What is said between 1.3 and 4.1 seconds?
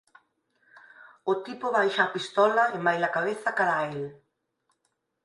O tipo baixa a pistola e maila cabeza cara a el.